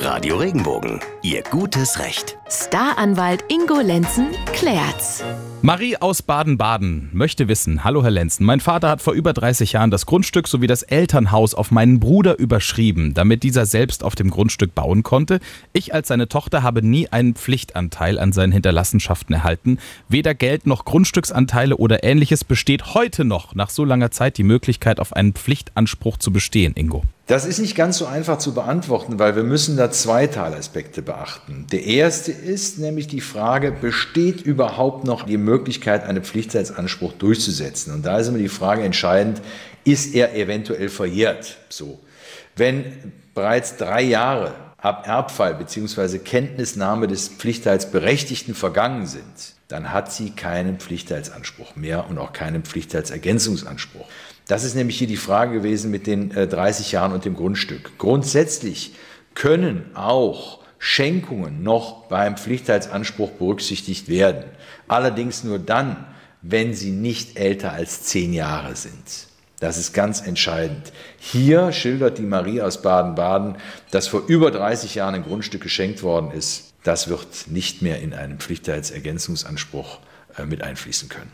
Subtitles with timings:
[0.00, 2.37] Radio Regenbogen, Ihr gutes Recht.
[2.50, 5.22] Staranwalt Ingo Lenzen klärt's.
[5.60, 9.90] Marie aus Baden-Baden möchte wissen, hallo Herr Lenzen, mein Vater hat vor über 30 Jahren
[9.90, 14.74] das Grundstück sowie das Elternhaus auf meinen Bruder überschrieben, damit dieser selbst auf dem Grundstück
[14.74, 15.40] bauen konnte.
[15.74, 19.78] Ich als seine Tochter habe nie einen Pflichtanteil an seinen Hinterlassenschaften erhalten.
[20.08, 25.00] Weder Geld noch Grundstücksanteile oder ähnliches besteht heute noch nach so langer Zeit die Möglichkeit
[25.00, 27.02] auf einen Pflichtanspruch zu bestehen, Ingo.
[27.28, 31.66] Das ist nicht ganz so einfach zu beantworten, weil wir müssen da zwei Teilaspekte beachten.
[31.70, 37.92] Der erste ist nämlich die Frage, besteht überhaupt noch die Möglichkeit, einen Pflichtheitsanspruch durchzusetzen?
[37.92, 39.40] Und da ist immer die Frage entscheidend,
[39.84, 41.58] ist er eventuell verjährt?
[41.68, 41.98] So.
[42.56, 46.18] Wenn bereits drei Jahre ab Erbfall bzw.
[46.18, 54.06] Kenntnisnahme des Pflichtheitsberechtigten vergangen sind, dann hat sie keinen Pflichtheitsanspruch mehr und auch keinen Pflichtheitsergänzungsanspruch.
[54.46, 57.98] Das ist nämlich hier die Frage gewesen mit den 30 äh, Jahren und dem Grundstück.
[57.98, 58.94] Grundsätzlich
[59.34, 64.44] können auch Schenkungen noch beim Pflichtheitsanspruch berücksichtigt werden.
[64.86, 66.06] Allerdings nur dann,
[66.42, 69.28] wenn sie nicht älter als zehn Jahre sind.
[69.60, 70.92] Das ist ganz entscheidend.
[71.18, 73.56] Hier schildert die Marie aus Baden-Baden,
[73.90, 76.74] dass vor über 30 Jahren ein Grundstück geschenkt worden ist.
[76.84, 79.98] Das wird nicht mehr in einen Pflichtheitsergänzungsanspruch
[80.36, 81.32] äh, mit einfließen können.